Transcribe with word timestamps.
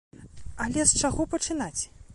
Але 0.65 0.87
з 0.93 1.01
чаго 1.03 1.21
пачынаць? 1.37 1.77